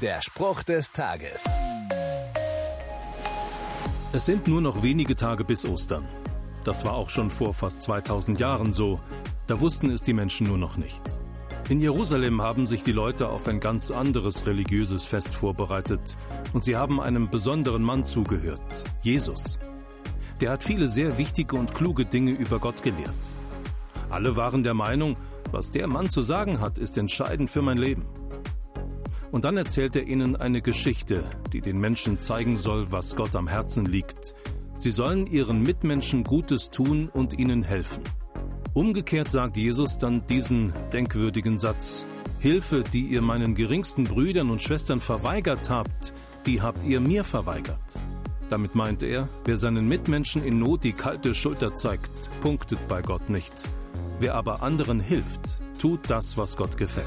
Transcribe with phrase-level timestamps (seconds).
[0.00, 1.44] Der Spruch des Tages.
[4.14, 6.08] Es sind nur noch wenige Tage bis Ostern.
[6.64, 8.98] Das war auch schon vor fast 2000 Jahren so.
[9.46, 11.02] Da wussten es die Menschen nur noch nicht.
[11.68, 16.16] In Jerusalem haben sich die Leute auf ein ganz anderes religiöses Fest vorbereitet
[16.54, 19.58] und sie haben einem besonderen Mann zugehört, Jesus.
[20.40, 23.14] Der hat viele sehr wichtige und kluge Dinge über Gott gelehrt.
[24.08, 25.18] Alle waren der Meinung,
[25.50, 28.06] was der Mann zu sagen hat, ist entscheidend für mein Leben.
[29.30, 33.46] Und dann erzählt er ihnen eine Geschichte, die den Menschen zeigen soll, was Gott am
[33.46, 34.34] Herzen liegt.
[34.76, 38.02] Sie sollen ihren Mitmenschen Gutes tun und ihnen helfen.
[38.72, 42.06] Umgekehrt sagt Jesus dann diesen denkwürdigen Satz.
[42.38, 46.12] Hilfe, die ihr meinen geringsten Brüdern und Schwestern verweigert habt,
[46.46, 47.82] die habt ihr mir verweigert.
[48.48, 52.10] Damit meint er, wer seinen Mitmenschen in Not die kalte Schulter zeigt,
[52.40, 53.52] punktet bei Gott nicht.
[54.18, 57.06] Wer aber anderen hilft, tut das, was Gott gefällt.